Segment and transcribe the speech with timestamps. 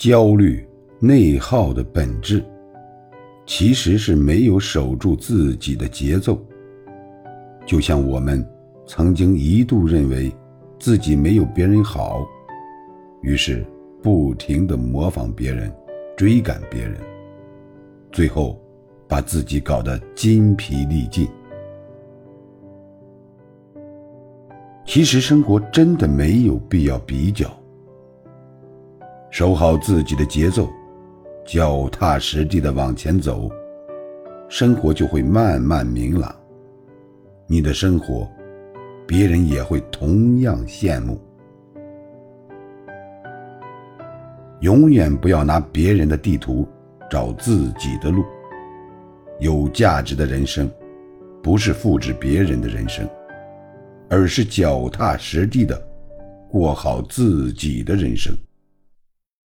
[0.00, 0.66] 焦虑、
[0.98, 2.42] 内耗的本质，
[3.44, 6.42] 其实是没有守住自己的节奏。
[7.66, 8.42] 就像我们
[8.86, 10.34] 曾经一度认为
[10.78, 12.26] 自己没有别人好，
[13.20, 13.62] 于是
[14.02, 15.70] 不停地模仿别人，
[16.16, 16.96] 追赶别人，
[18.10, 18.58] 最后
[19.06, 21.28] 把自己搞得筋疲力尽。
[24.86, 27.54] 其实生活真的没有必要比较。
[29.40, 30.68] 守好自己的节奏，
[31.46, 33.50] 脚踏实地的往前走，
[34.50, 36.30] 生活就会慢慢明朗。
[37.46, 38.30] 你的生活，
[39.06, 41.18] 别人也会同样羡慕。
[44.60, 46.68] 永远不要拿别人的地图
[47.08, 48.22] 找自己的路。
[49.38, 50.70] 有价值的人生，
[51.42, 53.08] 不是复制别人的人生，
[54.10, 55.82] 而是脚踏实地的
[56.50, 58.34] 过好自己的人生。